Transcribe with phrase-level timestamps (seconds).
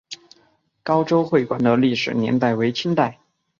[0.81, 3.19] 高州会馆的历史年代为清代。